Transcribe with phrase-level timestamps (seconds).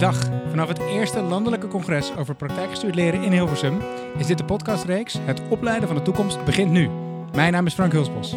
[0.00, 0.28] Dag.
[0.48, 3.80] Vanaf het eerste landelijke congres over praktijkgestuurd leren in Hilversum
[4.18, 6.90] is dit de podcastreeks Het opleiden van de toekomst begint nu.
[7.32, 8.34] Mijn naam is Frank Hulsbos.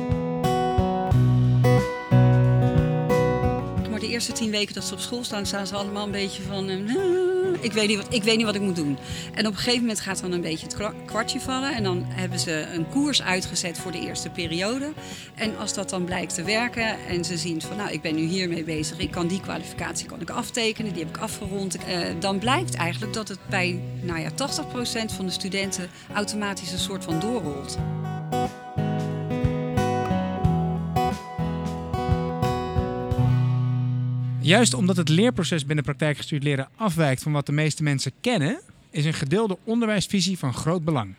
[3.90, 6.44] Maar de eerste tien weken dat ze op school staan, staan ze allemaal een beetje
[6.44, 6.70] van...
[6.70, 7.33] eh,
[7.64, 8.98] ik, weet niet wat, ik weet niet wat ik moet doen.
[9.34, 11.76] En op een gegeven moment gaat dan een beetje het kwa- kwartje vallen.
[11.76, 14.92] En dan hebben ze een koers uitgezet voor de eerste periode.
[15.36, 17.78] En als dat dan blijkt te werken en ze zien van...
[17.78, 21.16] nou, ik ben nu hiermee bezig, ik kan die kwalificatie kan ik aftekenen, die heb
[21.16, 21.76] ik afgerond.
[21.78, 26.78] eh, dan blijkt eigenlijk dat het bij nou ja, 80% van de studenten automatisch een
[26.80, 27.78] soort van doorrolt.
[34.44, 39.06] Juist omdat het leerproces binnen praktijkgestuurd leren afwijkt van wat de meeste mensen kennen, is
[39.06, 41.14] een gedeelde onderwijsvisie van groot belang.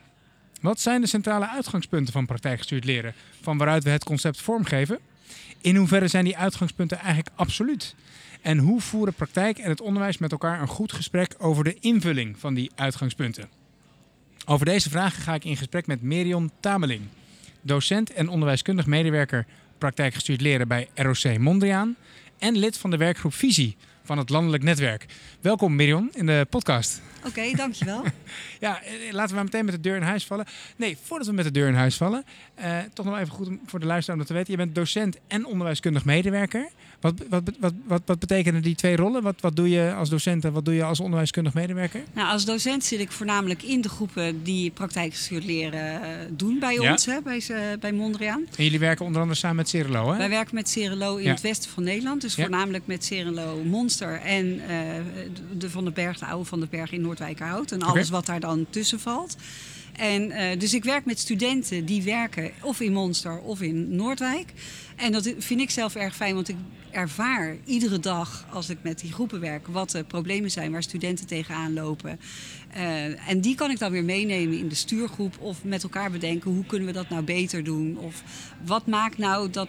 [0.60, 4.98] Wat zijn de centrale uitgangspunten van praktijkgestuurd leren, van waaruit we het concept vormgeven?
[5.60, 7.94] In hoeverre zijn die uitgangspunten eigenlijk absoluut?
[8.42, 12.38] En hoe voeren praktijk en het onderwijs met elkaar een goed gesprek over de invulling
[12.38, 13.48] van die uitgangspunten?
[14.46, 17.02] Over deze vragen ga ik in gesprek met Merion Tameling,
[17.62, 19.46] docent en onderwijskundig medewerker
[19.78, 21.96] praktijkgestuurd leren bij ROC Mondriaan
[22.44, 25.06] en lid van de werkgroep Visie van het Landelijk Netwerk.
[25.40, 27.00] Welkom Miriam in de podcast.
[27.26, 28.02] Oké, dankjewel.
[28.60, 30.46] Ja, eh, laten we maar meteen met de deur in huis vallen.
[30.76, 33.60] Nee, voordat we met de deur in huis vallen, eh, toch nog even goed om
[33.66, 34.52] voor de luisteraar om dat te weten.
[34.52, 36.68] Je bent docent en onderwijskundig medewerker.
[37.04, 39.22] Wat, wat, wat, wat, wat betekenen die twee rollen?
[39.22, 42.00] Wat, wat doe je als docent en wat doe je als onderwijskundig medewerker?
[42.12, 46.74] Nou, als docent zit ik voornamelijk in de groepen die praktijkgestuurd leren eh, doen bij
[46.74, 46.90] Ja.
[46.92, 47.42] ons, hè, bij,
[47.80, 48.42] bij Mondriaan.
[48.56, 50.16] En jullie werken onder andere samen met Cerelo, hè?
[50.18, 51.30] Wij werken met Cerelo in Ja.
[51.30, 52.20] het westen van Nederland.
[52.20, 52.42] Dus Ja.
[52.42, 54.76] voornamelijk met Cerelo Monster en eh,
[55.58, 57.72] de Van den Berg, de oude Van den Berg in Noordwijkerhout.
[57.72, 59.36] En alles wat daar dan tussen valt.
[59.96, 64.52] En, eh, dus ik werk met studenten die werken of in Monster of in Noordwijk.
[64.96, 66.56] En dat vind ik zelf erg fijn, want ik
[66.94, 71.26] ervaar iedere dag als ik met die groepen werk wat de problemen zijn waar studenten
[71.26, 72.20] tegenaan lopen.
[72.72, 76.50] Eh, en die kan ik dan weer meenemen in de stuurgroep of met elkaar bedenken
[76.50, 77.98] hoe kunnen we dat nou beter doen.
[77.98, 78.22] Of
[78.64, 79.68] wat maakt nou dat,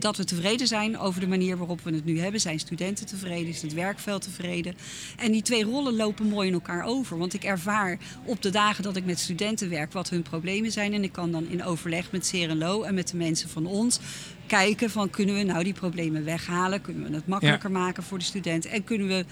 [0.00, 2.40] dat we tevreden zijn over de manier waarop we het nu hebben.
[2.40, 3.48] Zijn studenten tevreden?
[3.48, 4.74] Is het werkveld tevreden?
[5.16, 7.18] En die twee rollen lopen mooi in elkaar over.
[7.18, 10.94] Want ik ervaar op de dagen dat ik met studenten werk wat hun problemen zijn.
[10.94, 14.00] En ik kan dan in overleg met Serenlo en met de mensen van ons
[14.48, 16.80] kijken van kunnen we nou die problemen weghalen?
[16.80, 18.70] Kunnen we het makkelijker maken voor de studenten?
[18.70, 19.24] En kunnen we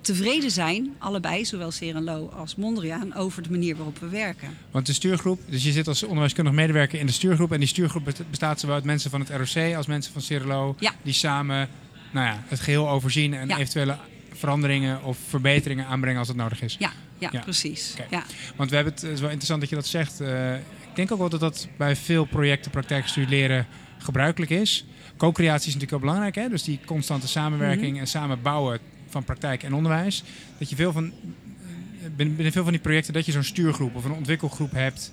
[0.00, 4.48] tevreden zijn, allebei, zowel Serenlo als Mondriaan, over de manier waarop we werken.
[4.70, 7.52] Want de stuurgroep, dus je zit als onderwijskundig medewerker in de stuurgroep.
[7.52, 10.76] En die stuurgroep best- bestaat zowel uit mensen van het ROC als mensen van Cerelo.
[10.78, 10.92] Ja.
[11.02, 11.68] Die samen
[12.12, 13.58] nou ja, het geheel overzien en Ja.
[13.58, 13.96] eventuele
[14.32, 16.76] veranderingen of verbeteringen aanbrengen als dat nodig is.
[16.78, 17.40] Ja, ja, Ja.
[17.40, 17.94] precies.
[18.10, 18.22] Ja.
[18.56, 20.20] Want we hebben het, het is wel interessant dat je dat zegt.
[20.20, 23.66] Eh, ik denk ook wel dat dat bij veel projecten praktijkgestuurd leren
[23.98, 24.84] gebruikelijk is.
[25.16, 26.48] Co-creatie is natuurlijk heel belangrijk, hè?
[26.48, 28.00] dus die constante samenwerking Mhm.
[28.00, 28.78] en samen bouwen
[29.10, 30.22] van praktijk en onderwijs.
[30.58, 34.04] Dat je veel van, eh, binnen, veel van die projecten dat je zo'n stuurgroep of
[34.04, 35.12] een ontwikkelgroep hebt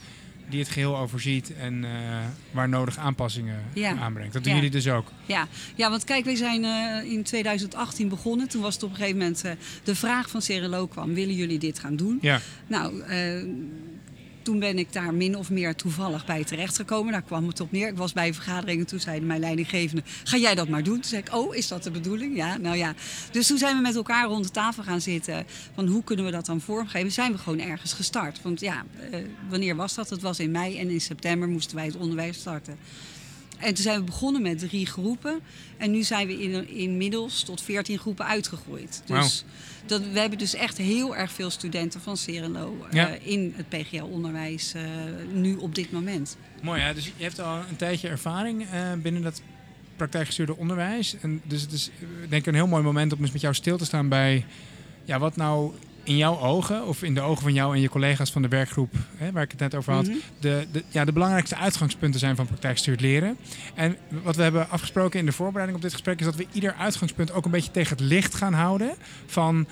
[0.49, 1.91] die het geheel overziet en eh,
[2.51, 3.95] waar nodig aanpassingen Ja.
[3.95, 4.33] aanbrengt.
[4.33, 4.57] Dat doen Ja.
[4.57, 5.11] jullie dus ook.
[5.25, 8.47] Ja, ja want kijk, wij zijn eh, in 2018 begonnen.
[8.47, 9.43] Toen was het op een gegeven moment
[9.83, 12.17] de vraag van Cerelo kwam: willen jullie dit gaan doen?
[12.21, 13.03] Ja, Nou,
[14.47, 17.11] toen ben ik daar min of meer toevallig bij terechtgekomen.
[17.11, 17.87] Daar kwam het op neer.
[17.87, 20.03] Ik was bij een vergadering en toen zeiden mijn leidinggevende...
[20.23, 20.93] ga jij dat maar doen?
[20.93, 22.35] Toen zei ik, oh, is dat de bedoeling?
[22.35, 22.93] Ja, nou ja.
[23.31, 25.45] Dus toen zijn we met elkaar rond de tafel gaan zitten.
[25.73, 27.11] Van hoe kunnen we dat dan vormgeven?
[27.11, 28.41] Zijn we gewoon ergens gestart.
[28.41, 29.19] Want ja, eh,
[29.49, 30.09] wanneer was dat?
[30.09, 32.77] Het was in mei en in september moesten wij het onderwijs starten.
[33.57, 35.39] En toen zijn we begonnen met drie groepen.
[35.77, 39.01] En nu zijn we in, inmiddels tot veertien groepen uitgegroeid.
[39.05, 39.43] Dus
[39.85, 43.07] dat, we hebben dus echt heel erg veel studenten van Serenlo eh, Ja.
[43.21, 44.83] in het PGL-onderwijs eh,
[45.33, 46.37] nu op dit moment.
[46.61, 46.93] mooi hè.
[46.93, 49.41] Dus je hebt al een tijdje ervaring eh, binnen dat
[49.95, 51.15] praktijkgestuurde onderwijs.
[51.21, 51.89] En dus het is
[52.29, 54.45] denk ik een heel mooi moment om eens met jou stil te staan bij
[55.05, 55.73] ja, wat nou
[56.07, 58.93] in jouw ogen, of in de ogen van jou en je collega's van de werkgroep,
[59.17, 60.15] hè, waar ik het net over had, Mhm.
[60.39, 63.37] de, de, ja, de belangrijkste uitgangspunten zijn van praktijkgestuurd leren.
[63.75, 66.73] En wat we hebben afgesproken in de voorbereiding op dit gesprek is dat we ieder
[66.73, 68.91] uitgangspunt ook een beetje tegen het licht gaan houden
[69.25, 69.67] van.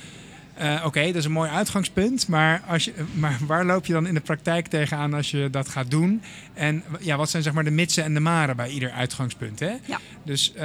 [0.58, 4.08] Eh, Oké, dat is een mooi uitgangspunt, maar, als je, maar waar loop je dan
[4.08, 6.22] in de praktijk tegenaan als je dat gaat doen?
[6.54, 9.60] En ja, wat zijn zeg maar de mitsen en de maren bij ieder uitgangspunt?
[9.60, 9.74] Hè?
[9.86, 10.00] Ja.
[10.24, 10.62] Dus eh,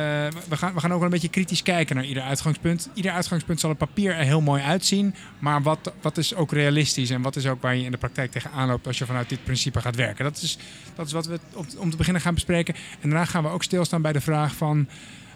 [0.48, 2.90] we, gaan, we gaan ook wel een beetje kritisch kijken naar ieder uitgangspunt.
[2.94, 7.10] Ieder uitgangspunt zal op papier er heel mooi uitzien, maar wat, wat is ook realistisch
[7.10, 9.44] en wat is ook waar je in de praktijk tegenaan loopt als je vanuit dit
[9.44, 10.24] principe gaat werken?
[10.24, 10.58] Dat is,
[10.94, 12.74] dat is wat we op, om te beginnen gaan bespreken.
[12.74, 14.88] En daarna gaan we ook stilstaan bij de vraag van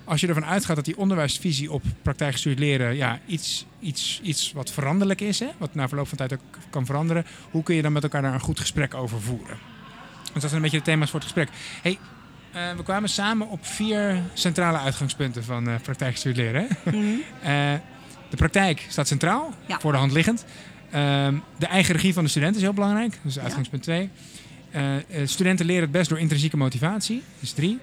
[0.04, 4.70] als je ervan uitgaat dat die onderwijsvisie op praktijkgestuurd leren ja, iets, iets, iets wat
[4.72, 6.40] veranderlijk is, hè, wat na verloop van tijd ook
[6.70, 9.58] kan veranderen, hoe kun je dan met elkaar daar een goed gesprek over voeren?
[10.32, 11.48] Dus dat zijn een beetje de thema's voor het gesprek.
[11.82, 11.98] Hey,
[12.52, 16.66] eh, we kwamen samen op vier centrale uitgangspunten van eh praktijkgestuurd leren.
[16.84, 16.90] Hè?
[16.90, 17.04] Mhm.
[17.42, 17.72] Eh,
[18.30, 19.80] De praktijk staat centraal, Ja.
[19.80, 20.44] voor de hand liggend.
[20.90, 24.10] Ehm, de eigen regie van de student is heel belangrijk, dat is uitgangspunt 2.
[25.24, 27.78] studenten leren het best door intrinsieke motivatie, dat is 3.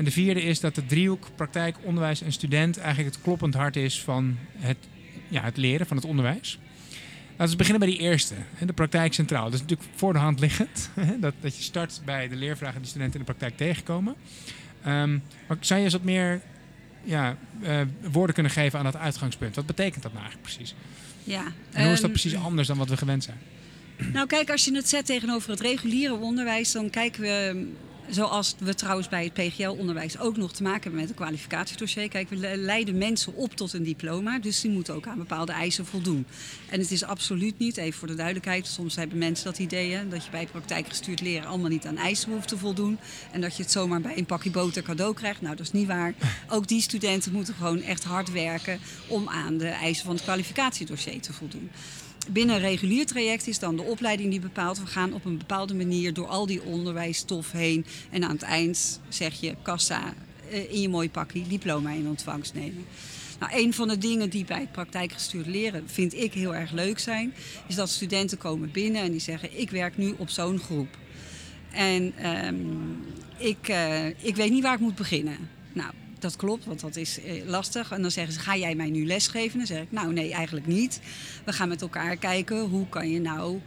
[0.00, 3.76] En de vierde is dat de driehoek praktijk, onderwijs en student eigenlijk het kloppend hart
[3.76, 4.76] is van het,
[5.28, 6.58] ja, het leren, van het onderwijs.
[7.36, 8.34] Laten we beginnen bij die eerste,
[8.66, 9.44] de praktijk centraal.
[9.44, 12.88] Dat is natuurlijk voor de hand liggend, dat, dat je start bij de leervragen die
[12.88, 14.14] studenten in de praktijk tegenkomen.
[14.82, 15.18] Ehm,
[15.48, 16.40] maar zou je eens wat meer
[17.04, 17.80] ja, eh,
[18.10, 19.54] woorden kunnen geven aan dat uitgangspunt?
[19.54, 20.74] Wat betekent dat nou eigenlijk precies?
[21.24, 21.44] Ja.
[21.72, 23.38] En hoe is dat Ehm, precies anders dan wat we gewend zijn?
[24.12, 27.66] Nou, kijk, als je het zet tegenover het reguliere onderwijs, dan kijken we,
[28.10, 32.08] zoals we trouwens bij het PGL-onderwijs ook nog te maken hebben met een kwalificatiedossier.
[32.08, 35.52] Kijk, we le- leiden mensen op tot een diploma, dus die moeten ook aan bepaalde
[35.52, 36.26] eisen voldoen.
[36.68, 40.24] En het is absoluut niet, even voor de duidelijkheid, soms hebben mensen dat idee, dat
[40.24, 42.98] je bij praktijkgestuurd leren allemaal niet aan eisen hoeft te voldoen.
[43.32, 45.40] En dat je het zomaar bij een pakje boter cadeau krijgt.
[45.40, 46.14] Nou, dat is niet waar.
[46.48, 51.20] Ook die studenten moeten gewoon echt hard werken om aan de eisen van het kwalificatiedossier
[51.20, 51.70] te voldoen.
[52.28, 54.78] Binnen een regulier traject is dan de opleiding die bepaalt.
[54.78, 57.86] We gaan op een bepaalde manier door al die onderwijsstof heen.
[58.10, 60.14] En aan het eind zeg je kassa
[60.50, 62.84] eh, in je mooi pakje diploma in ontvangst nemen.
[63.38, 67.34] Nou, een van de dingen die bij praktijkgestuurd leren vind ik heel erg leuk zijn,
[67.66, 70.98] is dat studenten komen binnen en die zeggen: Ik werk nu op zo'n groep.
[71.72, 72.56] En ehm,
[73.36, 75.50] ik, eh, ik weet niet waar ik moet beginnen.
[75.72, 77.90] Nou, dat klopt, want dat is eh, lastig.
[77.90, 79.58] En dan zeggen ze, ga jij mij nu lesgeven?
[79.58, 81.00] Dan zeg ik, nou nee, eigenlijk niet.
[81.44, 83.60] We gaan met elkaar kijken, hoe kan je nou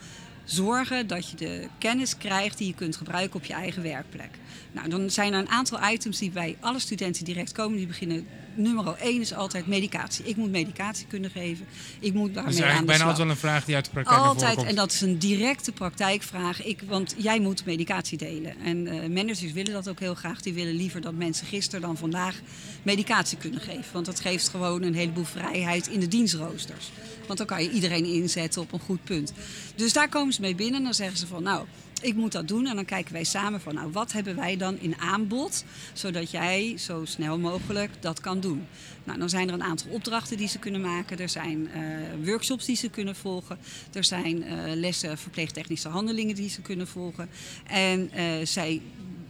[0.44, 4.30] zorgen dat je de kennis krijgt die je kunt gebruiken op je eigen werkplek.
[4.74, 7.78] Nou, dan zijn er een aantal items die bij alle studenten direct komen.
[7.78, 10.26] Die beginnen, nummer 1 is altijd medicatie.
[10.26, 11.66] Ik moet medicatie kunnen geven.
[12.00, 13.86] Ik moet Dat daarmee is aan de eigenlijk bijna altijd wel een vraag die uit
[13.86, 16.64] de praktijk Altijd, en dat is een directe praktijkvraag.
[16.64, 18.56] Ik, want jij moet medicatie delen.
[18.64, 20.42] En eh, managers willen dat ook heel graag.
[20.42, 22.40] Die willen liever dat mensen gisteren dan vandaag
[22.84, 23.94] medicatie kunnen geven.
[23.94, 26.92] Want dat geeft gewoon een heleboel vrijheid in de dienstroosters.
[27.28, 29.34] Want dan kan je iedereen inzetten op een goed punt.
[29.76, 31.66] Dus daar komen ze mee binnen en dan zeggen ze van nou.
[32.04, 34.80] Ik moet dat doen en dan kijken wij samen van nou, wat hebben wij dan
[34.80, 35.64] in aanbod,
[35.94, 38.68] zodat jij zo snel mogelijk dat kan doen.
[39.04, 41.20] Nou, dan zijn er een aantal opdrachten die ze kunnen maken.
[41.20, 41.82] Er zijn eh,
[42.24, 43.58] workshops die ze kunnen volgen.
[43.94, 47.30] Er zijn eh, lessen verpleegtechnische handelingen die ze kunnen volgen.
[47.68, 48.82] En eh, zij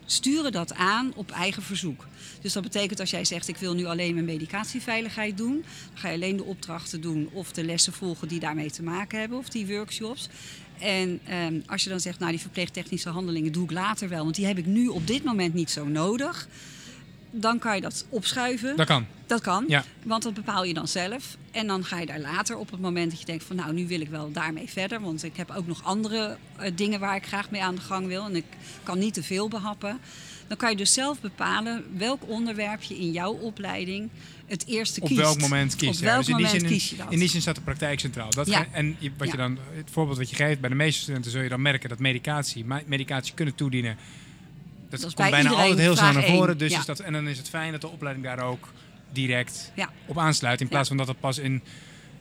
[0.06, 2.08] sturen dat aan op eigen verzoek.
[2.42, 5.54] Dus dat betekent als jij zegt ik wil nu alleen mijn medicatieveiligheid doen,
[5.88, 9.20] dan ga je alleen de opdrachten doen of de lessen volgen die daarmee te maken
[9.20, 10.30] hebben of die workshops.
[10.80, 14.36] En ehm, als je dan zegt, nou die verpleegtechnische handelingen doe ik later wel, want
[14.36, 16.48] die heb ik nu op dit moment niet zo nodig.
[17.36, 18.76] Dan kan je dat opschuiven.
[18.78, 19.06] Dat kan.
[19.28, 19.84] Dat kan, Ja.
[20.04, 21.38] want dat bepaal je dan zelf.
[21.52, 23.88] En dan ga je daar later op het moment dat je denkt van nou, nu
[23.88, 25.02] wil ik wel daarmee verder.
[25.02, 28.08] Want ik heb ook nog andere eh, dingen waar ik graag mee aan de gang
[28.08, 28.26] wil.
[28.26, 28.46] En ik
[28.84, 30.00] kan niet te veel behappen.
[30.48, 34.10] Dan kan je dus zelf bepalen welk onderwerp je in jouw opleiding
[34.46, 35.20] het eerste Op kiest.
[35.20, 36.02] welk moment kies Op je?
[36.06, 37.12] welk Dus in die, moment zin, kies je dat?
[37.12, 38.30] in die zin staat de praktijk centraal.
[38.30, 38.66] Dat Ja.
[38.72, 41.42] en je- wat je dan, het voorbeeld wat je geeft, bij de meeste studenten zul
[41.42, 43.98] je dan merken dat medicatie, me- medicatie kunnen toedienen.
[45.02, 46.58] Dat, komt bij bijna altijd heel snel naar voren.
[46.58, 46.80] Dus Ja.
[46.80, 48.68] is dat, en dan is het fijn dat de opleiding daar ook
[49.12, 49.72] direct
[50.06, 50.62] op aansluit.
[50.62, 51.64] In plaats van dat het pas in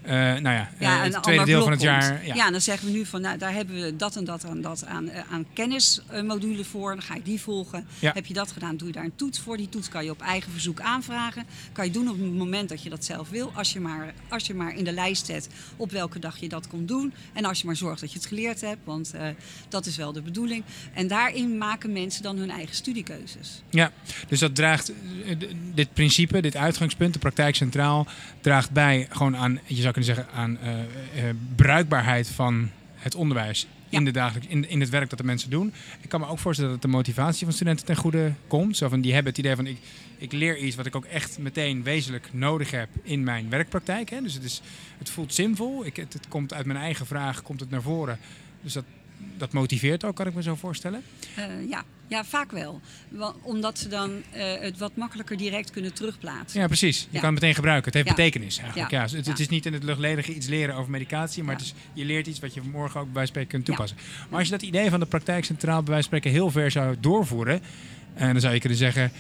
[0.03, 2.27] eh, nou ja, eh, Ja, een het tweede deel van het jaar.
[2.27, 2.35] Ja.
[2.35, 2.51] Ja.
[2.51, 5.09] dan zeggen we nu van, nou, daar hebben we dat en dat en dat aan,
[5.09, 6.93] eh, aan kennismodule voor.
[6.93, 7.87] Dan ga je die volgen.
[7.99, 8.13] Ja.
[8.15, 9.57] Heb je dat gedaan, doe je daar een toets voor.
[9.57, 11.45] Die toets kan je op eigen verzoek aanvragen.
[11.73, 13.53] Kan je doen op het moment dat je dat zelf wil.
[13.55, 16.69] Als je maar, als je maar in de lijst zet op welke dag je dat
[16.69, 17.13] komt doen.
[17.33, 19.27] En als je maar zorgt dat je het geleerd hebt, want eh,
[19.69, 20.65] dat is wel de bedoeling.
[20.95, 23.63] En daarin maken mensen dan hun eigen studiekeuzes.
[23.71, 23.93] Ja,
[24.29, 24.93] dus dat draagt,
[25.27, 25.37] eh,
[25.75, 28.07] dit principe, dit uitgangspunt, de praktijk centraal,
[28.41, 33.67] draagt bij gewoon aan, je zou kunnen zeggen, aan eh, eh, bruikbaarheid van het onderwijs
[33.89, 35.73] in, de dagelijks, in, in het werk dat de mensen doen.
[36.01, 38.77] Ik kan me ook voorstellen dat de motivatie van studenten ten goede komt.
[38.77, 39.79] Zo van, die hebben het idee van, ik,
[40.19, 44.11] ik leer iets wat ik ook echt meteen wezenlijk nodig heb in mijn werkpraktijk.
[44.11, 44.23] Hè.
[44.23, 44.63] Dus het, is,
[44.99, 45.87] het voelt zinvol.
[45.87, 48.19] Ik, het, het komt uit mijn eigen vraag, komt het naar voren.
[48.63, 48.85] Dus dat,
[49.37, 51.03] dat motiveert ook, kan ik me zo voorstellen.
[51.37, 51.83] Eh, ja.
[52.07, 52.81] ja, vaak wel.
[53.43, 56.61] Omdat ze dan eh, het wat makkelijker direct kunnen terugplaatsen.
[56.61, 57.01] Ja, precies.
[57.01, 57.21] Je Ja.
[57.21, 57.85] kan het meteen gebruiken.
[57.85, 58.15] Het heeft Ja.
[58.15, 58.91] betekenis eigenlijk.
[58.91, 59.07] Ja.
[59.11, 59.17] Ja.
[59.17, 62.27] het, is niet in het luchtledige iets leren over medicatie, maar het is, je leert
[62.27, 63.99] iets wat je morgen ook bij wijze van spreken kunt toepassen.
[64.31, 66.71] Maar als je dat idee van de praktijk centraal bij wijze van spreken heel ver
[66.71, 67.63] zou doorvoeren,
[68.15, 69.13] en dan zou je kunnen zeggen,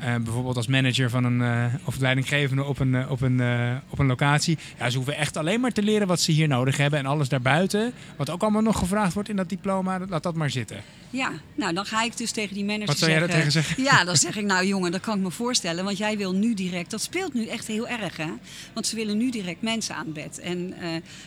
[0.00, 3.40] eh, bijvoorbeeld als manager van een eh, of leidinggevende op een, eh, op, een,
[3.88, 6.76] op een locatie, ja, ze hoeven echt alleen maar te leren wat ze hier nodig
[6.76, 10.34] hebben en alles daarbuiten, wat ook allemaal nog gevraagd wordt in dat diploma, laat dat
[10.34, 10.76] maar zitten.
[11.10, 13.36] Ja, nou dan ga ik dus tegen die manager Wat zou jij zeggen...
[13.36, 13.82] tegen zeggen?
[13.82, 15.84] Ja, dan zeg ik nou jongen, dat kan ik me voorstellen.
[15.84, 18.30] Want jij wil nu direct, dat speelt nu echt heel erg hè.
[18.72, 20.38] Want ze willen nu direct mensen aan bed.
[20.38, 20.74] En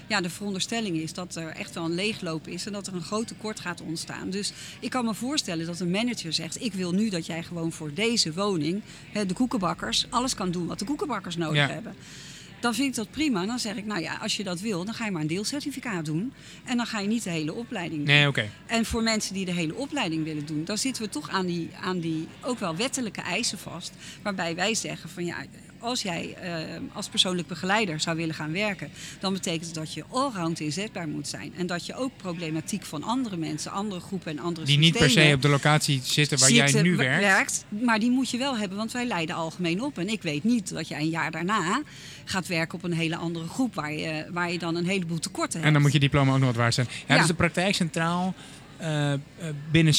[0.07, 2.65] ja, de veronderstelling is dat er echt wel een leegloop is.
[2.65, 4.29] En dat er een groot tekort gaat ontstaan.
[4.29, 6.61] Dus ik kan me voorstellen dat een manager zegt...
[6.61, 8.58] ik wil nu dat jij gewoon voor deze woning,
[9.11, 10.05] hè, de koekenbakkers...
[10.09, 11.67] alles kan doen wat de koekenbakkers nodig Ja.
[11.73, 11.95] hebben.
[12.59, 13.45] dan vind ik dat prima.
[13.45, 16.05] Dan zeg ik, nou ja, als je dat wil, dan ga je maar een deelcertificaat
[16.05, 16.33] doen.
[16.65, 18.15] En dan ga je niet de hele opleiding doen.
[18.15, 18.49] Nee, oké.
[18.65, 21.69] En voor mensen die de hele opleiding willen doen, dan zitten we toch aan die,
[21.81, 23.93] aan die ook wel wettelijke eisen vast.
[24.21, 25.35] Waarbij wij zeggen van ja,
[25.79, 26.51] als jij eh,
[26.93, 31.27] als persoonlijk begeleider zou willen gaan werken, dan betekent het dat je allround inzetbaar moet
[31.27, 31.53] zijn.
[31.57, 35.09] En dat je ook problematiek van andere mensen, andere groepen en andere Die niet per
[35.09, 37.65] se op de locatie zitten waar jij nu w- werkt.
[37.69, 39.97] Maar die moet je wel hebben, want wij leiden algemeen op.
[39.97, 41.81] En ik weet niet dat je een jaar daarna
[42.25, 45.53] gaat werken op een hele andere groep, waar je, waar je dan een heleboel tekorten
[45.53, 45.65] hebt.
[45.65, 46.87] En dan moet je diploma ook nog wat waard zijn.
[46.89, 47.17] Ja, Ja.
[47.17, 48.33] Dus de praktijk centraal
[48.79, 49.19] eh, eh,
[49.71, 49.93] binnen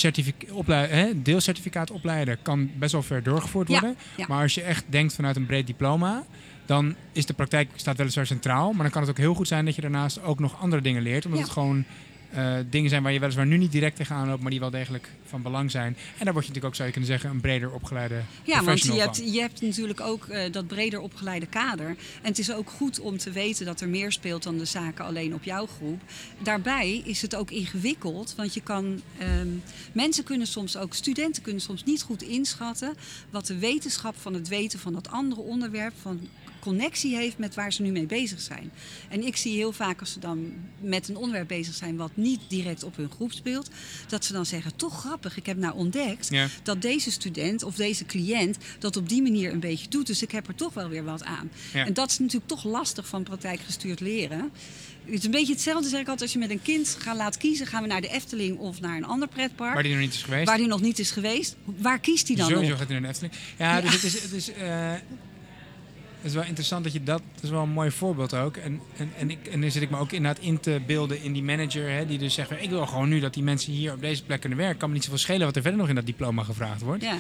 [1.23, 3.97] deelcertificaat opleiden kan best wel ver doorgevoerd Ja, worden.
[4.17, 4.25] ja.
[4.29, 6.25] Maar als je echt denkt vanuit een breed diploma,
[6.67, 8.73] dan is de praktijk staat weliswaar centraal.
[8.73, 11.03] Maar dan kan het ook heel goed zijn dat je daarnaast ook nog andere dingen
[11.03, 11.25] leert.
[11.25, 11.45] Omdat Ja.
[11.47, 11.85] het gewoon
[12.31, 15.09] eh, dingen zijn waar je weliswaar nu niet direct tegenaan loopt, maar die wel degelijk
[15.25, 15.97] van belang zijn.
[16.19, 18.83] En daar word je natuurlijk ook, zou je kunnen zeggen, een breder opgeleide Ja, want
[18.83, 21.87] je hebt, je hebt natuurlijk ook eh, dat breder opgeleide kader.
[21.89, 21.97] En
[22.29, 25.35] het is ook goed om te weten dat er meer speelt dan de zaken alleen
[25.35, 26.01] op jouw groep.
[26.39, 29.49] Daarbij is het ook ingewikkeld, want je kan, ehm,
[29.93, 32.95] mensen kunnen soms ook, studenten kunnen soms niet goed inschatten
[33.31, 36.29] wat de wetenschap van het weten van dat andere onderwerp, van
[36.61, 38.71] connectie heeft met waar ze nu mee bezig zijn.
[39.09, 42.41] En ik zie heel vaak als ze dan met een onderwerp bezig zijn wat niet
[42.49, 43.71] direct op hun groep speelt,
[44.09, 46.49] dat ze dan zeggen, toch grappig, ik heb nou ontdekt Ja.
[46.63, 50.07] dat deze student of deze cliënt dat op die manier een beetje doet.
[50.07, 51.51] Dus ik heb er toch wel weer wat aan.
[51.73, 51.87] Ja.
[51.87, 54.51] En dat is natuurlijk toch lastig van praktijkgestuurd leren.
[55.05, 57.41] Het is een beetje hetzelfde, zeg ik altijd, als je met een kind gaat laten
[57.41, 57.67] kiezen.
[57.67, 59.75] Gaan we naar de Efteling of naar een ander pretpark?
[59.75, 60.47] Waar die nog niet is geweest.
[60.47, 61.57] waar die nog niet is geweest.
[61.65, 62.79] Waar kiest hij dan Sowieso op?
[62.79, 63.35] gaat hij naar de Efteling.
[63.59, 64.93] Ja, dus het is, het is, eh,
[66.23, 67.23] is wel interessant dat je dat...
[67.35, 68.57] Dat is wel een mooi voorbeeld ook.
[68.57, 71.33] En, en, en, ik, en dan zit ik me ook inderdaad in te beelden in
[71.33, 71.91] die manager...
[71.91, 74.41] Hè, die dus zegt, ik wil gewoon nu dat die mensen hier op deze plek
[74.41, 74.79] kunnen werken.
[74.79, 77.03] kan me niet zoveel schelen wat er verder nog in dat diploma gevraagd wordt.
[77.03, 77.17] Ja,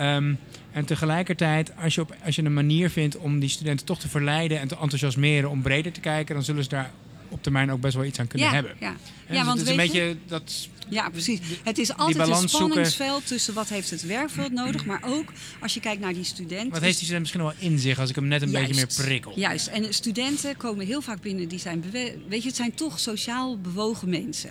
[0.00, 0.34] Ehm,
[0.72, 4.08] en tegelijkertijd, als je, op, als je een manier vindt om die studenten toch te
[4.08, 4.60] verleiden...
[4.60, 6.34] en te enthousiasmeren om breder te kijken...
[6.34, 6.90] dan zullen ze daar
[7.28, 8.72] op termijn ook best wel iets aan kunnen ja, hebben.
[8.78, 8.94] ja.
[9.28, 11.38] Ja dus want het is een je, beetje dat Ja, precies.
[11.64, 12.48] Het is altijd een zoeken.
[12.48, 16.70] spanningsveld tussen wat heeft het werkveld nodig, maar ook als je kijkt naar die studenten.
[16.70, 18.86] Wat heeft die student misschien wel in zich als ik hem net een beetje meer
[18.96, 19.32] prikkel?
[19.36, 19.66] Juist.
[19.66, 21.84] En studenten komen heel vaak binnen die zijn
[22.28, 24.50] Weet je, het zijn toch sociaal bewogen mensen.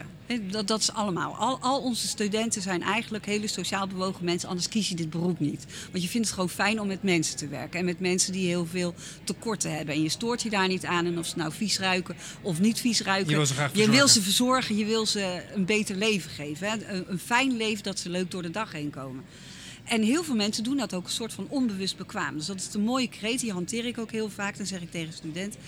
[0.52, 1.36] Dat, dat is allemaal.
[1.36, 5.40] Al, al onze studenten zijn eigenlijk hele sociaal bewogen mensen, anders kies je dit beroep
[5.40, 5.66] niet.
[5.92, 7.80] Want je vindt het gewoon fijn om met mensen te werken.
[7.80, 8.94] En met mensen die heel veel
[9.24, 9.96] tekorten hebben.
[9.96, 11.06] En je stoort je daar niet aan.
[11.06, 13.30] En of ze nou vies ruiken of niet vies ruiken.
[13.30, 16.70] Je wil ze graag Je wil ze verzorgen, je wil ze een beter leven geven.
[16.70, 16.94] Hè?
[16.94, 19.24] Een, een fijn leven dat ze leuk door de dag heen komen.
[19.84, 22.38] En heel veel mensen doen dat ook een soort van onbewust bekwaam.
[22.38, 24.58] Dus dat is een mooie kreet, die hanteer ik ook heel vaak.
[24.58, 25.60] Dan zeg ik tegen studenten,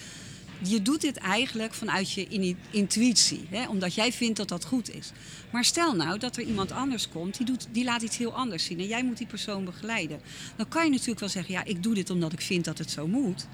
[0.63, 3.47] je doet dit eigenlijk vanuit je intuïtie.
[3.49, 3.67] Hè?
[3.67, 5.11] Omdat jij vindt dat dat goed is.
[5.51, 8.65] Maar stel nou dat er iemand anders komt, die, doet, die laat iets heel anders
[8.65, 8.79] zien.
[8.79, 10.21] En jij moet die persoon begeleiden.
[10.55, 12.91] Dan kan je natuurlijk wel zeggen, ja, ik doe dit omdat ik vind dat het
[12.91, 13.47] zo moet.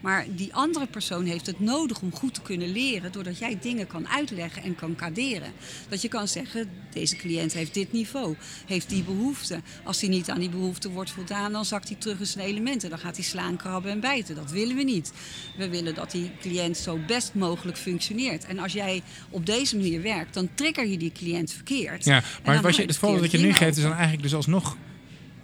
[0.00, 3.86] Maar die andere persoon heeft het nodig om goed te kunnen leren, doordat jij dingen
[3.86, 5.52] kan uitleggen en kan kaderen.
[5.88, 8.36] Dat je kan zeggen, deze cliënt heeft dit niveau,
[8.66, 9.60] heeft die behoefte.
[9.84, 12.90] Als hij niet aan die behoefte wordt voldaan, dan zakt hij terug in zijn elementen.
[12.90, 14.34] Dan gaat hij slaan, krabben en bijten.
[14.34, 15.12] Dat willen we niet.
[15.56, 18.44] We willen dat die cliënt zo best mogelijk functioneert.
[18.44, 22.04] En als jij op deze manier werkt, dan trigger je die cliënt verkeerd.
[22.04, 24.76] Ja, maar wat je, het voorbeeld wat je nu geeft is dan eigenlijk dus alsnog...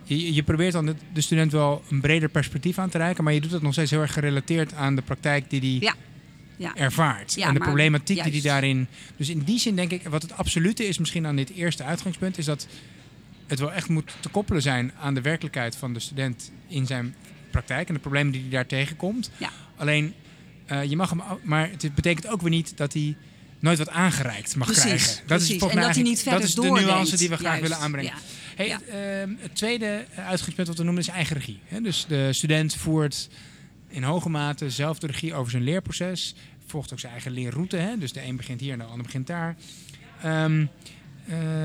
[0.05, 3.25] Je, je probeert dan de, de student wel een breder perspectief aan te reiken...
[3.25, 5.95] maar je doet het nog steeds heel erg gerelateerd aan de praktijk die die Ja.
[6.57, 6.75] Ja.
[6.77, 7.35] ervaart.
[7.35, 8.87] Ja, en de problematiek die die daarin...
[9.17, 12.39] Dus in die zin denk ik, wat het absolute is misschien aan dit eerste uitgangspunt...
[12.39, 12.67] is dat
[13.47, 17.15] het wel echt moet te koppelen zijn aan de werkelijkheid van de student in zijn
[17.51, 17.89] praktijk...
[17.89, 19.31] en de problemen die hij daar tegenkomt.
[19.37, 19.51] Ja.
[19.77, 20.15] Alleen,
[20.67, 21.23] eh, je mag hem...
[21.43, 23.17] Maar het betekent ook weer niet dat hij
[23.59, 25.17] nooit wat aangereikt mag Precies, krijgen.
[25.17, 25.51] Dat precies.
[25.55, 27.47] is volgens En dat hij niet eigenlijk- dat is verder de nuance die we graag
[27.49, 28.13] Juist, willen aanbrengen.
[28.57, 28.81] Hey, Ja.
[28.81, 31.59] ehm, het tweede uitgangspunt wat we noemen is eigen regie.
[31.65, 31.81] Hè?
[31.81, 33.29] Dus de student voert
[33.89, 36.35] in hoge mate zelf de regie over zijn leerproces.
[36.67, 37.77] Volgt ook zijn eigen leerroute.
[37.77, 37.99] Hè?
[37.99, 39.57] Dus de een begint hier en de ander begint daar.
[40.23, 40.45] Eh,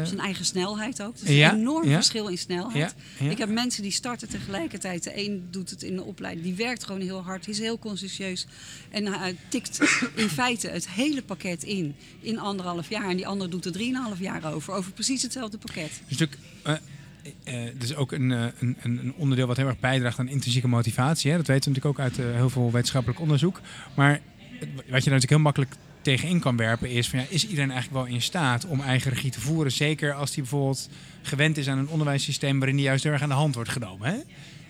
[0.03, 1.15] Zijn eigen snelheid ook.
[1.17, 1.93] Er is Ja, een enorm ja.
[1.95, 2.95] verschil in snelheid.
[3.19, 3.29] Ja.
[3.29, 5.03] Ik heb mensen die starten tegelijkertijd.
[5.03, 6.45] De een doet het in de opleiding.
[6.45, 7.43] Die werkt gewoon heel hard.
[7.45, 8.47] Die is heel consciëntieus.
[8.89, 9.79] En hij tikt
[10.15, 11.95] in feite het hele pakket in.
[12.19, 13.09] In anderhalf jaar.
[13.09, 14.73] En die andere doet er drieënhalf jaar over.
[14.73, 16.01] Over precies hetzelfde pakket.
[16.07, 19.79] Dus natuurlijk, eh, eh, eh, dus ook een, eh, een, een onderdeel wat heel erg
[19.79, 21.31] bijdraagt aan intrinsieke motivatie.
[21.31, 21.37] Hè?
[21.37, 23.61] Dat weten we natuurlijk ook uit eh, heel veel wetenschappelijk onderzoek.
[23.95, 24.19] Maar
[24.59, 28.15] wat je natuurlijk heel makkelijk tegenin kan werpen is van ja, is iedereen eigenlijk wel
[28.15, 29.71] in staat om eigen regie te voeren?
[29.71, 30.89] Zeker als die bijvoorbeeld
[31.21, 34.09] gewend is aan een onderwijssysteem waarin die juist heel erg aan de hand wordt genomen.
[34.09, 34.17] Hè?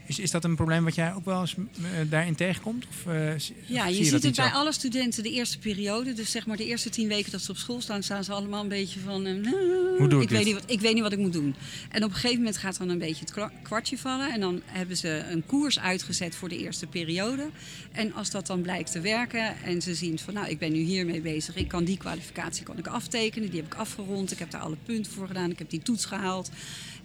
[0.10, 2.86] Is, is dat een probleem wat jij ook wel eens uh, daarin tegenkomt?
[2.90, 4.54] Of, uh, ja, je, je ziet het bij zo?
[4.54, 6.14] alle studenten de eerste periode.
[6.14, 8.62] Dus zeg maar de eerste tien weken dat ze op school staan, staan ze allemaal
[8.62, 9.28] een beetje van...
[9.28, 9.50] Uh,
[9.98, 10.48] Hoe doe ik weet dit?
[10.48, 11.56] niet wat, ik weet niet wat ik moet doen.
[11.90, 14.34] En op een gegeven moment gaat dan een beetje het kwa- kwartje vallen.
[14.34, 17.50] En dan hebben ze een koers uitgezet voor de eerste periode.
[17.92, 20.34] En als dat dan blijkt te werken en ze zien van...
[20.34, 21.56] nou, ik ben nu hiermee bezig.
[21.56, 23.50] Ik kan die kwalificatie kan ik aftekenen.
[23.50, 24.32] Die heb ik afgerond.
[24.32, 25.52] Ik heb daar alle punten voor gedaan.
[25.52, 26.50] Ik heb die toets gehaald.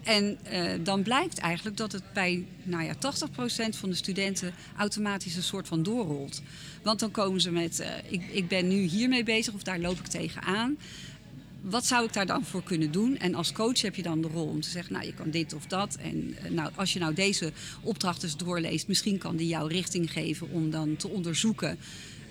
[0.04, 2.98] En eh, dan blijkt eigenlijk dat het bij nou ja, 80%
[3.70, 6.42] van de studenten automatisch een soort van doorrolt.
[6.82, 9.98] Want dan komen ze met, eh, ik, ik ben nu hiermee bezig of daar loop
[9.98, 10.76] ik tegenaan.
[11.60, 13.16] Wat zou ik daar dan voor kunnen doen?
[13.18, 15.52] En als coach heb je dan de rol om te zeggen, nou je kan dit
[15.52, 15.96] of dat.
[15.96, 20.12] En eh, nou, als je nou deze opdracht eens doorleest, misschien kan die jou richting
[20.12, 21.78] geven om dan te onderzoeken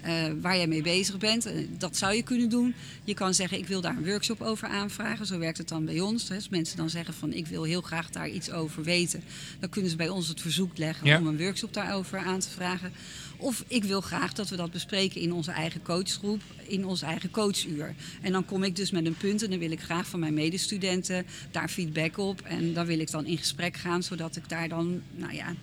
[0.05, 1.47] uh, waar jij mee bezig bent.
[1.47, 2.73] Uh, dat zou je kunnen doen.
[3.03, 5.25] Je kan zeggen, ik wil daar een workshop over aanvragen.
[5.25, 6.31] Zo werkt het dan bij ons.
[6.31, 9.23] Als mensen dan zeggen van, ik wil heel graag daar iets over weten.
[9.59, 11.19] Dan kunnen ze bij ons het verzoek leggen Ja.
[11.19, 12.91] om een workshop daarover aan te vragen.
[13.37, 17.31] Of ik wil graag dat we dat bespreken in onze eigen coachgroep, in ons eigen
[17.31, 17.95] coachuur.
[18.21, 20.33] En dan kom ik dus met een punt en dan wil ik graag van mijn
[20.33, 22.41] medestudenten daar feedback op.
[22.41, 25.53] En dan wil ik dan in gesprek gaan, zodat ik daar dan, nou ja,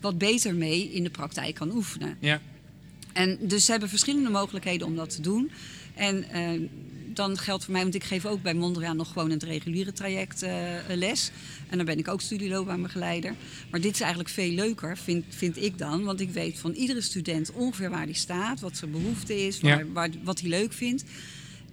[0.00, 2.16] wat beter mee in de praktijk kan oefenen.
[2.20, 2.40] Ja.
[3.18, 5.50] En dus ze hebben verschillende mogelijkheden om dat te doen.
[5.94, 6.68] En uh,
[7.06, 10.42] dan geldt voor mij, want ik geef ook bij Mondriaan nog gewoon het reguliere traject
[10.42, 10.50] uh,
[10.94, 11.30] les.
[11.68, 13.34] En dan ben ik ook studieloopbaanbegeleider.
[13.70, 16.04] Maar dit is eigenlijk veel leuker, vind, vind ik dan.
[16.04, 19.78] Want ik weet van iedere student ongeveer waar die staat, wat zijn behoefte is, waar,
[19.78, 19.92] Ja.
[19.92, 21.04] waar, wat hij leuk vindt.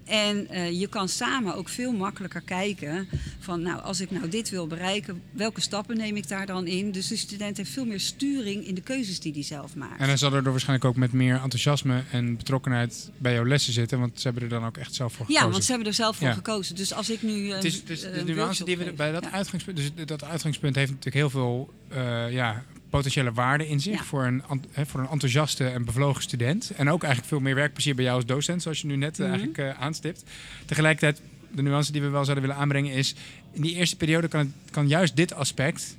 [0.05, 3.07] En uh, je kan samen ook veel makkelijker kijken
[3.39, 6.91] van, nou, als ik nou dit wil bereiken, welke stappen neem ik daar dan in?
[6.91, 9.99] Dus de student heeft veel meer sturing in de keuzes die hij zelf maakt.
[9.99, 13.73] En dan zal er door waarschijnlijk ook met meer enthousiasme en betrokkenheid bij jouw lessen
[13.73, 13.99] zitten.
[13.99, 15.45] Want ze hebben er dan ook echt zelf voor gekozen.
[15.45, 16.33] Ja, want ze hebben er zelf voor Ja.
[16.33, 16.75] gekozen.
[16.75, 17.51] Dus als ik nu.
[17.51, 19.77] Het is, dus de nuance die we bij dat uitgangspunt.
[19.77, 22.63] Dus dat uitgangspunt heeft natuurlijk heel veel uh, ja,
[22.95, 24.03] potentiële waarde in zich Ja.
[24.03, 26.71] voor, een, he, voor een enthousiaste en bevlogen student.
[26.75, 29.25] En ook eigenlijk veel meer werkplezier bij jou als docent, zoals je nu net uh,
[29.25, 29.35] Mhm.
[29.35, 30.23] eigenlijk uh, aanstipt.
[30.65, 31.21] Tegelijkertijd,
[31.51, 33.15] de nuance die we wel zouden willen aanbrengen is...
[33.51, 35.97] in die eerste periode kan, het, kan juist dit aspect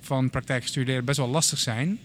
[0.00, 1.98] van praktijkgestudeerd best wel lastig zijn.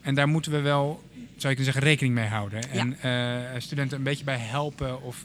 [0.00, 2.70] En daar moeten we wel, zou je kunnen zeggen, rekening mee houden.
[2.70, 5.24] En uh, studenten een beetje bij helpen of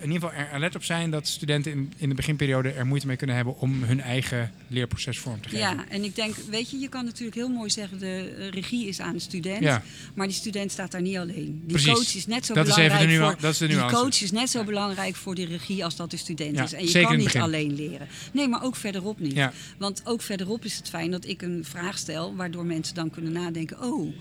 [0.00, 3.06] in ieder geval er alert op zijn dat studenten in, in de beginperiode er moeite
[3.06, 5.64] mee kunnen hebben om hun eigen leerproces vorm te geven.
[5.64, 9.00] Ja, en ik denk, weet je, je kan natuurlijk heel mooi zeggen de regie is
[9.00, 9.82] aan de student, Ja.
[10.14, 11.62] maar die student staat daar niet alleen.
[11.64, 11.92] Die Precies.
[11.92, 13.76] coach is net zo Dat is even belangrijk de nua- voor dat is de die
[13.76, 13.94] nuance.
[13.96, 16.72] coach is net zo belangrijk voor de regie als dat de student Ja, is.
[16.72, 18.06] En je kan niet alleen leren.
[18.32, 19.32] Nee, maar ook verderop niet.
[19.32, 19.52] Ja.
[19.78, 23.32] Want ook verderop is het fijn dat ik een vraag stel waardoor mensen dan kunnen
[23.32, 24.14] nadenken, oh,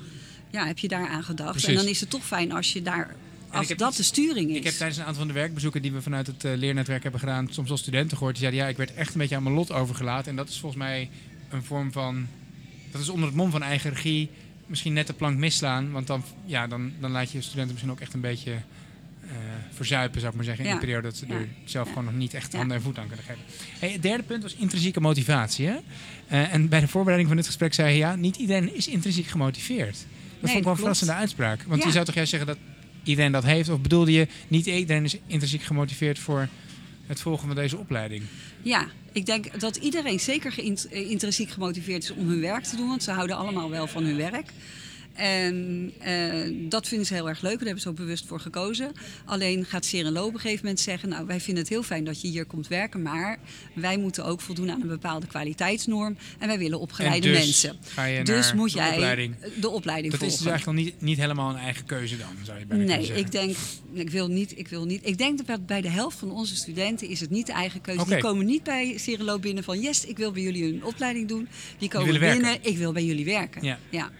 [0.51, 1.51] ja, heb je daar aan gedacht?
[1.51, 1.69] Precies.
[1.69, 3.15] En dan is het toch fijn als je daar
[3.57, 4.57] als dat iets- de sturing is.
[4.57, 7.19] Ik heb tijdens een aantal van de werkbezoeken die we vanuit het eh, leernetwerk hebben
[7.19, 8.35] gedaan, soms als studenten gehoord.
[8.35, 10.29] Die zeiden ja, ik werd echt een beetje aan mijn lot overgelaten.
[10.29, 11.09] En dat is volgens mij
[11.49, 12.27] een vorm van.
[12.91, 14.29] Dat is onder het mom van eigen regie
[14.67, 15.91] misschien net de plank misslaan.
[15.91, 19.29] Want dan, ja, dan, dan laat je studenten misschien ook echt een beetje eh,
[19.73, 20.63] verzuipen, zou ik maar zeggen.
[20.63, 20.75] In Ja.
[20.75, 21.33] de periode dat ze Ja.
[21.33, 21.93] er zelf Ja.
[21.93, 23.41] gewoon nog niet echt handen en voet aan kunnen geven.
[23.79, 25.67] Hey, het derde punt was intrinsieke motivatie.
[25.67, 25.75] Hè?
[26.27, 29.27] Eh, en bij de voorbereiding van dit gesprek zei je ja, niet iedereen is intrinsiek
[29.27, 29.95] gemotiveerd.
[30.39, 31.63] Dat vond ik wel een verrassende uitspraak.
[31.67, 32.57] Want je zou toch juist zeggen dat
[33.03, 33.69] iedereen dat heeft?
[33.69, 36.47] Of bedoelde je niet iedereen is intrinsiek gemotiveerd voor
[37.07, 38.23] het volgen van deze opleiding?
[38.61, 42.87] Ja, ik denk dat iedereen zeker eh, intrinsiek gemotiveerd is om hun werk te doen,
[42.87, 44.51] want ze houden allemaal wel van hun werk.
[45.13, 48.91] En eh, dat vinden ze heel erg leuk, daar hebben ze ook bewust voor gekozen.
[49.25, 52.21] Alleen gaat Serelo op een gegeven moment zeggen: Nou, wij vinden het heel fijn dat
[52.21, 53.37] je hier komt werken, maar
[53.75, 57.77] wij moeten ook voldoen aan een bepaalde kwaliteitsnorm en wij willen opgeleide dus mensen.
[58.25, 59.35] Dus moet de jij opleiding.
[59.59, 60.43] de opleiding Dat is volgen.
[60.43, 63.25] dus eigenlijk nog niet, niet helemaal een eigen keuze dan, zou je bijna Nee, zeggen.
[63.25, 63.55] ik denk,
[63.93, 65.07] ik wil niet, ik wil niet.
[65.07, 68.01] Ik denk dat bij de helft van onze studenten is het niet de eigen keuze.
[68.01, 68.09] Oké.
[68.09, 71.47] Die komen niet bij Cerelo binnen van yes, ik wil bij jullie een opleiding doen.
[71.77, 72.41] Die komen werken.
[72.41, 73.63] binnen, ik wil bij jullie werken.
[73.63, 73.79] Ja.
[73.89, 74.11] ja.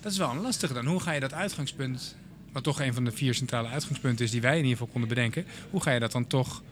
[0.00, 0.86] Dat is wel een lastige dan.
[0.86, 2.16] Hoe ga je dat uitgangspunt,
[2.52, 5.08] wat toch een van de vier centrale uitgangspunten is die wij in ieder geval konden
[5.08, 6.62] bedenken, hoe ga je dat dan toch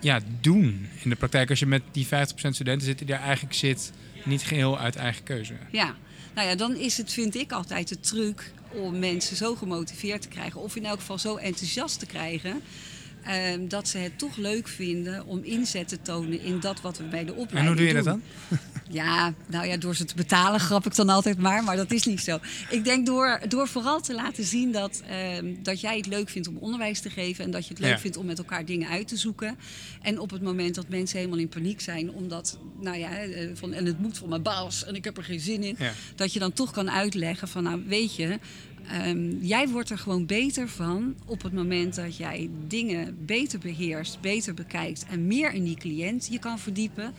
[0.00, 3.54] ja, doen in de praktijk als je met die 50% studenten zit die daar eigenlijk
[3.54, 3.92] zit,
[4.24, 5.54] niet geheel uit eigen keuze?
[5.70, 5.94] Ja,
[6.34, 10.28] nou ja, dan is het, vind ik altijd de truc om mensen zo gemotiveerd te
[10.28, 12.62] krijgen, of in elk geval zo enthousiast te krijgen,
[13.26, 17.04] ehm, dat ze het toch leuk vinden om inzet te tonen in dat wat we
[17.04, 18.22] bij de opleiding En hoe doe je dat doen.
[18.48, 18.58] dan?
[18.90, 22.04] Ja, nou ja, door ze te betalen grap ik dan altijd maar, maar dat is
[22.06, 22.38] niet zo.
[22.70, 26.48] Ik denk door, door vooral te laten zien dat, ehm, dat jij het leuk vindt
[26.48, 27.98] om onderwijs te geven en dat je het leuk Ja.
[27.98, 29.56] vindt om met elkaar dingen uit te zoeken.
[30.02, 33.72] En op het moment dat mensen helemaal in paniek zijn, omdat, nou ja, eh, van,
[33.72, 35.92] en het moet van mijn baas en ik heb er geen zin in, Ja.
[36.14, 38.38] dat je dan toch kan uitleggen van, nou weet je,
[38.90, 44.20] Ehm, jij wordt er gewoon beter van op het moment dat jij dingen beter beheerst,
[44.20, 47.12] beter bekijkt en meer in die cliënt je kan verdiepen.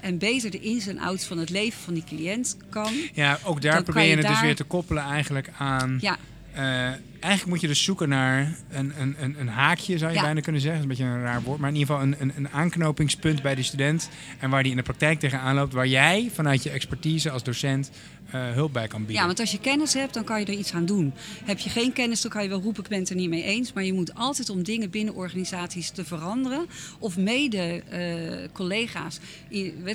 [0.00, 2.92] En beter de ins en outs van het leven van die cliënt kan.
[3.12, 5.98] Ja, ook daar probeer je je het dus weer te koppelen eigenlijk aan...
[6.00, 6.18] Ja,
[6.52, 6.90] Eh,
[7.24, 10.22] eigenlijk moet je dus zoeken naar een, een, een, een haakje, zou je Ja.
[10.24, 10.80] bijna kunnen zeggen.
[10.82, 11.58] Dat is een beetje een raar woord.
[11.60, 14.08] Maar in ieder geval een, een, een aanknopingspunt bij de student.
[14.38, 15.72] En waar die in de praktijk tegenaan loopt.
[15.72, 17.90] Waar jij vanuit je expertise als docent
[18.30, 19.16] eh, hulp bij kan bieden.
[19.16, 21.12] Ja, want als je kennis hebt, dan kan je er iets aan doen.
[21.44, 23.42] Heb je geen kennis, dan kan je wel roepen, ik ben het er niet mee
[23.42, 23.72] eens.
[23.72, 26.66] Maar je moet altijd om dingen binnen organisaties te veranderen.
[26.98, 29.18] Of mede eh, collega's.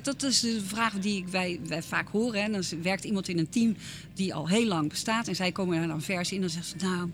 [0.02, 2.44] Dat is de vraag die wij, wij vaak horen.
[2.44, 2.52] Hè.
[2.52, 3.76] Dan werkt iemand in een team
[4.14, 5.28] die al heel lang bestaat.
[5.28, 6.42] En zij komen er dan vers in.
[6.42, 7.10] Dan zeggen ze, nou,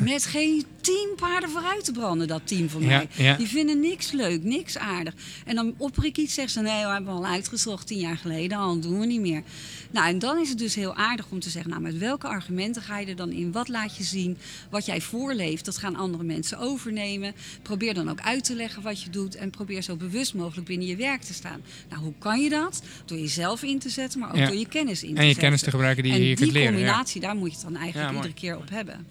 [0.00, 3.08] met geen tien paarden vooruit te branden, dat team van mij.
[3.16, 3.36] ja.
[3.36, 5.14] Die vinden niks leuk, niks aardig.
[5.46, 8.58] En dan opper ik iets, zeggen ze, nee, we hebben al uitgezocht tien jaar geleden,
[8.58, 9.42] al doen we niet meer.
[9.90, 12.82] Nou, en dan is het dus heel aardig om te zeggen, nou, met welke argumenten
[12.82, 13.52] ga je er dan in?
[13.52, 14.38] Wat laat je zien?
[14.70, 17.34] Wat jij voorleeft, dat gaan andere mensen overnemen.
[17.62, 20.86] Probeer dan ook uit te leggen wat je doet en probeer zo bewust mogelijk binnen
[20.86, 21.60] je werk te staan.
[21.90, 22.82] Nou, hoe kan je dat?
[23.04, 24.46] Door jezelf in te zetten, maar ook Ja.
[24.46, 25.42] door je kennis in te en je zetten.
[25.42, 26.72] kennis te gebruiken die en je hier kunt die leren.
[26.78, 26.78] ja.
[26.84, 29.06] combinatie, daar moet je het dan eigenlijk iedere keer op hebben.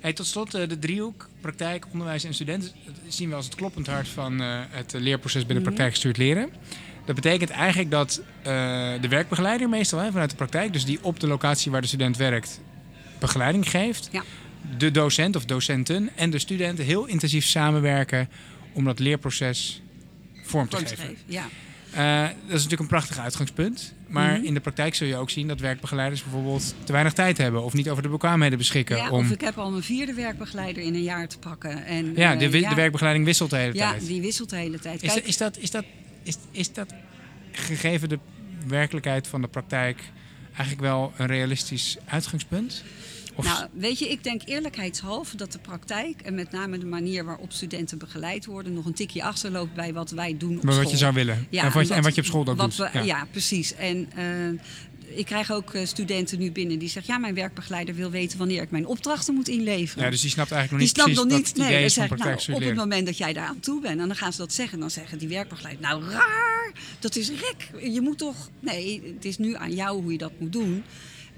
[0.00, 2.70] Hey, tot slot eh, de driehoek, praktijk, onderwijs en studenten.
[3.08, 5.64] Zien we als het kloppend hart van eh, het leerproces binnen Mhm.
[5.64, 6.48] praktijk gestuurd leren.
[7.04, 8.44] Dat betekent eigenlijk dat eh,
[9.00, 12.16] de werkbegeleider meestal hè, vanuit de praktijk, dus die op de locatie waar de student
[12.16, 12.60] werkt,
[13.18, 14.08] begeleiding geeft.
[14.12, 14.22] Ja.
[14.78, 18.28] De docent of docenten en de studenten heel intensief samenwerken
[18.72, 19.82] om dat leerproces
[20.42, 21.04] vorm te Vorm te geven.
[21.08, 21.46] geven, Ja.
[21.90, 23.94] Eh, dat is natuurlijk een prachtig uitgangspunt.
[24.06, 24.44] Maar Mhm.
[24.44, 27.72] in de praktijk zul je ook zien dat werkbegeleiders bijvoorbeeld te weinig tijd hebben of
[27.72, 28.96] niet over de bekwaamheden beschikken.
[28.96, 29.18] Ja, om...
[29.26, 31.84] of ik heb al mijn vierde werkbegeleider in een jaar te pakken.
[31.84, 34.06] En, Ja, eh, de, wi- de werkbegeleiding wisselt de hele Ja, tijd.
[34.06, 35.02] die wisselt de hele tijd.
[35.02, 35.84] Is, Kijk, is, dat, is, dat,
[36.22, 36.94] is, is dat
[37.52, 38.18] gegeven de
[38.66, 40.02] werkelijkheid van de praktijk
[40.46, 42.84] eigenlijk wel een realistisch uitgangspunt?
[43.38, 46.20] Of, nou, weet je, ik denk eerlijkheidshalve dat de praktijk...
[46.20, 48.72] en met name de manier waarop studenten begeleid worden...
[48.74, 50.90] nog een tikje achterloopt bij wat wij doen op maar wat school.
[50.90, 51.46] je zou willen.
[51.50, 52.92] Ja, en, wat je, en wat je op school ook wat doet.
[52.92, 53.26] we- ja.
[53.30, 53.74] precies.
[53.74, 57.12] En eh, ik krijg ook eh, studenten nu binnen die zeggen...
[57.12, 60.04] ja, mijn werkbegeleider wil weten wanneer ik mijn opdrachten moet inleveren.
[60.04, 61.56] Ja, dus die snapt eigenlijk Die nog niet snapt nog niet.
[61.56, 64.16] Nee, dan zeg nou, op het moment dat jij daar aan toe bent, en dan
[64.16, 67.90] gaan ze dat zeggen, dan zeggen die werkbegeleider, nou raar, dat is rek.
[67.92, 70.84] Je moet toch, nee, het is nu aan jou hoe je dat moet doen.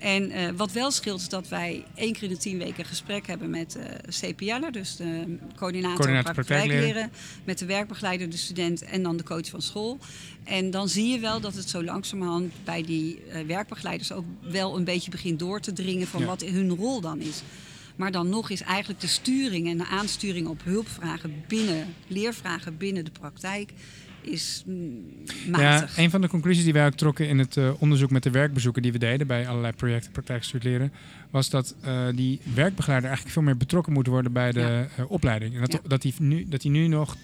[0.00, 2.84] En eh, wat wel scheelt is dat wij één keer in de tien weken een
[2.84, 7.10] gesprek hebben met eh CPL'er, dus de coördinator, Coördinator praktijkleren,
[7.44, 9.98] met de werkbegeleider, de student en dan de coach van school.
[10.44, 14.76] En dan zie je wel dat het zo langzamerhand bij die eh, werkbegeleiders ook wel
[14.76, 16.26] een beetje begint door te dringen van Ja.
[16.26, 17.42] wat hun rol dan is.
[17.96, 23.04] Maar dan nog is eigenlijk de sturing en de aansturing op hulpvragen binnen, leervragen binnen
[23.04, 23.70] de praktijk,
[24.20, 25.04] is mm,
[25.46, 25.96] Ja, matig.
[25.98, 28.82] een van de conclusies die wij ook trokken in het eh, onderzoek met de werkbezoeken
[28.82, 30.92] die we deden bij allerlei projecten praktijkgestuurd leren,
[31.30, 34.86] was dat eh, die werkbegeleider eigenlijk veel meer betrokken moet worden bij de Ja.
[34.96, 35.54] eh, opleiding.
[35.54, 35.78] En dat, Ja.
[35.88, 37.16] dat, die nu, dat die nu nog,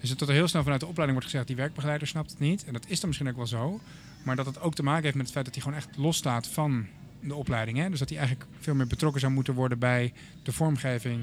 [0.00, 2.64] dus dat er heel snel vanuit de opleiding wordt gezegd, die werkbegeleider snapt het niet.
[2.64, 3.80] En dat is dan misschien ook wel zo.
[4.22, 6.46] Maar dat het ook te maken heeft met het feit dat hij gewoon echt losstaat
[6.48, 6.86] van
[7.20, 7.78] de opleiding.
[7.78, 7.90] Hè?
[7.90, 11.20] Dus dat hij eigenlijk veel meer betrokken zou moeten worden bij de vormgeving.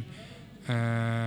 [0.65, 0.76] Eh,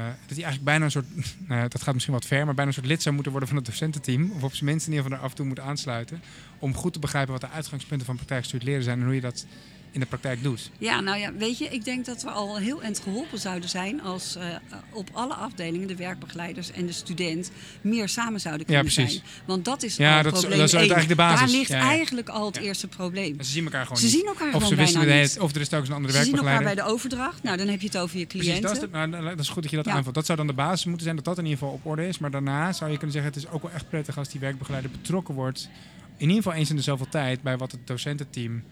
[0.07, 1.07] dat hij eigenlijk bijna een soort,
[1.49, 3.59] nou dat gaat misschien wat ver, maar bijna een soort lid zou moeten worden van
[3.59, 4.31] het docententeam.
[4.31, 6.23] Of op zijn minst in ieder geval af en toe moet aansluiten.
[6.59, 9.47] Om goed te begrijpen wat de uitgangspunten van praktijkgestuurd leren zijn en hoe je dat
[9.95, 10.71] in de praktijk doet.
[10.79, 14.03] Ja, nou ja, weet je, ik denk dat we al heel eind geholpen zouden zijn
[14.03, 14.47] als eh,
[14.93, 19.13] op alle afdelingen de werkbegeleiders en de student meer samen zouden kunnen precies.
[19.13, 19.25] zijn.
[19.47, 21.41] Want dat is Ja, al dat probleem dat is eigenlijk de basis.
[21.41, 21.83] Daar ligt Ja, ja.
[21.89, 22.63] eigenlijk al het Ja.
[22.63, 23.37] eerste probleem.
[23.43, 24.15] Ze zien elkaar gewoon Ze niet.
[24.15, 25.39] zien elkaar of gewoon ze bijna niet.
[25.41, 26.85] of er is telkens een andere Ze zien elkaar werkbegeleider.
[26.85, 27.43] bij de overdracht.
[27.43, 28.75] Nou, dan heb je het over je Precies, cliënten.
[28.75, 29.93] dat is, nou, dat is goed dat je dat Ja.
[29.93, 30.15] aanvult.
[30.15, 32.19] Dat zou dan de basis moeten zijn, dat dat in ieder geval op orde is.
[32.19, 34.91] Maar daarna zou je kunnen zeggen, het is ook wel echt prettig als die werkbegeleider
[34.91, 35.69] betrokken wordt.
[36.17, 38.63] In ieder geval eens in de zoveel tijd bij wat het docententeam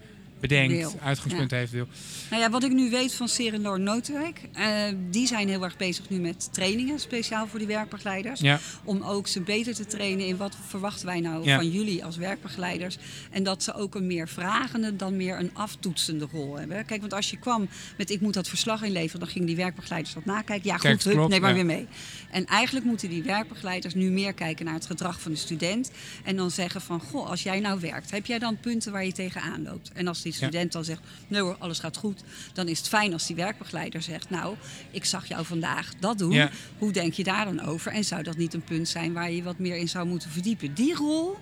[0.49, 1.87] bedenkt, Wil, uitgangspunten heeft, wil.
[2.29, 4.71] Nou ja, wat ik nu weet van Serendor Noordwijk, eh
[5.09, 8.39] die zijn heel erg bezig nu met trainingen, speciaal voor die werkbegeleiders.
[8.39, 11.55] Ja, Om ook ze beter te trainen in wat verwachten wij nou Ja.
[11.55, 12.97] van jullie als werkbegeleiders.
[13.31, 16.85] En dat ze ook een meer vragende dan meer een aftoetsende rol hebben.
[16.85, 20.13] Kijk, want als je kwam met ik moet dat verslag inleveren, dan gingen die werkbegeleiders
[20.13, 20.69] dat nakijken.
[20.69, 21.55] Ja, Kijk, goed, hup, neem maar ja.
[21.55, 21.87] weer mee.
[22.31, 25.91] En eigenlijk moeten die werkbegeleiders nu meer kijken naar het gedrag van de student.
[26.23, 29.11] En dan zeggen van, goh, als jij nou werkt, heb jij dan punten waar je
[29.11, 29.91] tegenaan loopt?
[29.93, 32.23] En als die student dan zegt, nee hoor, alles gaat goed.
[32.53, 34.55] Dan is het fijn als die werkbegeleider zegt, nou,
[34.91, 36.49] ik zag jou vandaag dat doen.
[36.77, 37.91] Hoe denk je daar dan over?
[37.91, 40.73] En zou dat niet een punt zijn waar je wat meer in zou moeten verdiepen?
[40.73, 41.37] Die rol,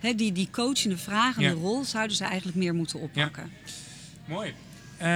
[0.00, 3.50] hè, die, die coachende, vragende rol, zouden ze eigenlijk meer moeten oppakken.
[4.24, 4.54] mooi.
[4.96, 5.06] Eh,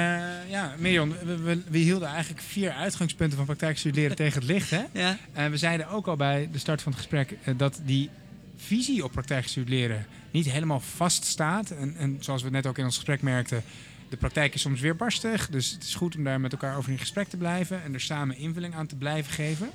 [0.48, 4.70] ja, Mirjam, we, we, we hielden eigenlijk vier uitgangspunten van praktijkstuderen tegen het licht.
[4.70, 4.84] Hè?
[4.92, 5.18] Ja.
[5.32, 8.10] En we zeiden ook al bij de start van het gesprek eh, dat die
[8.56, 11.70] visie op praktijkgestuurd leren niet helemaal vaststaat.
[11.70, 13.62] En, en zoals we net ook in ons gesprek merkten,
[14.08, 16.98] De praktijk is soms weerbarstig, dus het is goed om daar met elkaar over in
[16.98, 19.70] gesprek te blijven en er samen invulling aan te blijven geven.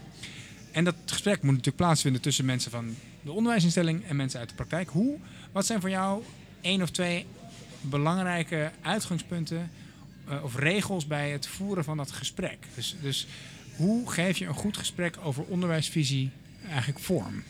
[0.71, 4.55] En dat gesprek moet natuurlijk plaatsvinden tussen mensen van de onderwijsinstelling en mensen uit de
[4.55, 4.89] praktijk.
[4.89, 5.17] Hoe,
[5.51, 6.23] wat zijn voor jou
[6.61, 7.25] één of twee
[7.81, 9.71] belangrijke uitgangspunten
[10.29, 12.57] uh, of regels bij het voeren van dat gesprek?
[12.75, 13.27] Dus, dus
[13.75, 16.29] hoe geef je een goed gesprek over onderwijsvisie
[16.69, 17.43] eigenlijk vorm?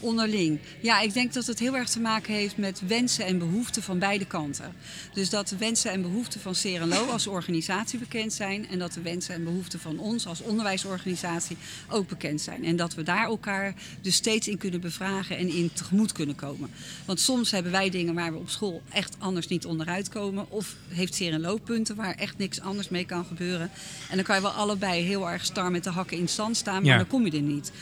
[0.00, 0.58] Onderling.
[0.80, 3.98] Ja, ik denk dat het heel erg te maken heeft met wensen en behoeften van
[3.98, 4.72] beide kanten.
[5.12, 9.02] Dus dat de wensen en behoeften van CRLO als organisatie bekend zijn en dat de
[9.02, 11.56] wensen en behoeften van ons als onderwijsorganisatie
[11.88, 12.64] ook bekend zijn.
[12.64, 16.70] En dat we daar elkaar dus steeds in kunnen bevragen en in tegemoet kunnen komen.
[17.04, 20.50] Want soms hebben wij dingen waar we op school echt anders niet onderuit komen.
[20.50, 23.70] Of heeft CRLO punten waar echt niks anders mee kan gebeuren.
[24.10, 26.82] En dan kan je wel allebei heel erg star met de hakken in stand staan,
[26.82, 27.72] maar dan kom je er niet.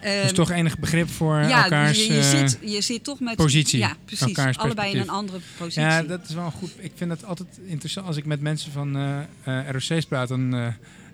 [0.00, 3.36] Dus ehm, toch enig begrip voor ja, elkaars je, je, zit, je zit toch met
[3.36, 3.78] positie.
[3.78, 4.56] Ja, precies.
[4.56, 5.82] Allebei in een andere positie.
[5.82, 6.70] Ja, dat is wel goed.
[6.78, 10.28] Ik vind het altijd interessant als ik met mensen van uh, uh, ROC's praat.
[10.28, 10.66] Dan, uh,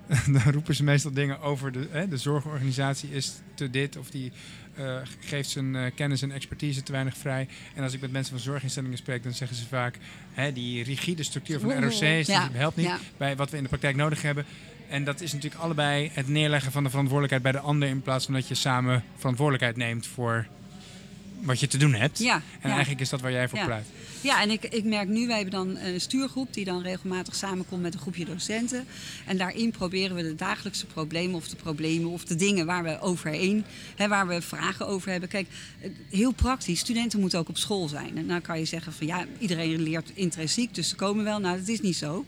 [0.33, 4.31] dan, roepen ze meestal dingen over de, de zorgorganisatie is te dit of die
[5.19, 7.47] geeft zijn kennis en expertise te weinig vrij.
[7.75, 9.97] En als ik met mensen van zorginstellingen spreek, dan zeggen ze vaak:
[10.33, 13.95] hè, die rigide structuur van de ROC's helpt niet bij wat we in de praktijk
[13.95, 14.45] nodig hebben.
[14.93, 18.25] En dat is natuurlijk allebei het neerleggen van de verantwoordelijkheid bij de ander in plaats
[18.25, 20.47] van dat je samen verantwoordelijkheid neemt voor
[21.41, 22.19] wat je te doen hebt.
[22.19, 23.65] Ja, en eigenlijk is dat waar jij voor ja.
[23.65, 23.85] pleit.
[24.21, 27.81] Ja, en ik, ik merk nu, wij hebben dan een stuurgroep die dan regelmatig samenkomt
[27.81, 28.85] met een groepje docenten.
[29.25, 32.99] En daarin proberen we de dagelijkse problemen of de problemen of de dingen waar we
[32.99, 35.29] overheen, hè, waar we vragen over hebben.
[35.29, 35.47] Kijk,
[36.09, 38.17] heel praktisch, studenten moeten ook op school zijn.
[38.17, 41.39] En dan kan je zeggen van ja, iedereen leert intrinsiek, dus ze komen wel.
[41.39, 42.25] Nou, dat is niet zo.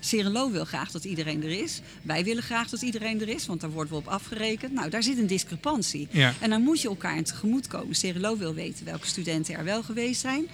[0.00, 1.80] Serelo wil graag dat iedereen er is.
[2.02, 4.72] Wij willen graag dat iedereen er is, want daar worden we op afgerekend.
[4.72, 6.08] Nou, daar zit een discrepantie.
[6.40, 7.94] En dan moet je elkaar in tegemoet komen.
[7.94, 10.46] Serelo wil weten welke studenten er wel geweest zijn.